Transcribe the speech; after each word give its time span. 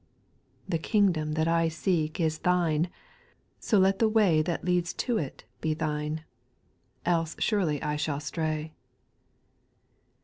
4. 0.63 0.63
The 0.69 0.77
kingdom 0.79 1.33
that 1.33 1.47
I 1.47 1.67
seek 1.67 2.19
Is 2.19 2.39
Thine, 2.39 2.89
so 3.59 3.77
let 3.77 3.99
the 3.99 4.09
way 4.09 4.41
That 4.41 4.65
leads 4.65 4.93
to 4.93 5.19
it 5.19 5.43
be 5.61 5.75
Thine, 5.75 6.23
Else 7.05 7.35
surely 7.37 7.79
I 7.83 7.97
shall 7.97 8.19
stray. 8.19 8.73